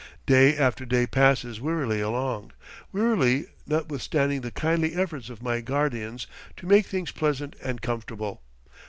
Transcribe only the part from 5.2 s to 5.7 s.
of my